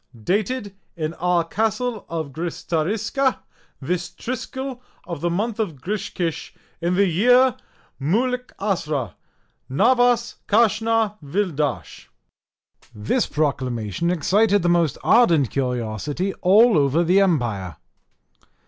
Dated 0.23 0.73
in 0.97 1.13
our 1.13 1.43
Castle 1.43 2.07
of 2.09 2.31
Gristariska 2.33 3.37
this 3.79 4.09
Triskill 4.09 4.79
of 5.05 5.21
the 5.21 5.29
month 5.29 5.59
of 5.59 5.75
Griskish, 5.79 6.55
in 6.81 6.95
the 6.95 7.05
year 7.05 7.55
Moulikasra 8.01 9.13
navas 9.69 10.37
kashna 10.47 11.19
vildash. 11.23 12.07
This 12.95 13.27
proclamation 13.27 14.09
excited 14.09 14.63
the 14.63 14.69
most 14.69 14.97
ardent 15.03 15.51
curiosity 15.51 16.33
all 16.41 16.79
over 16.79 17.03
the 17.03 17.21
empire. 17.21 17.75